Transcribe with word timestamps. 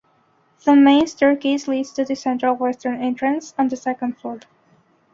The 0.65 0.75
main 0.75 1.05
staircase 1.05 1.67
leads 1.67 1.91
to 1.91 2.03
the 2.03 2.15
central 2.15 2.55
western 2.55 2.99
entrance 2.99 3.53
on 3.55 3.67
the 3.67 3.75
second 3.77 4.17
floor. 4.17 4.39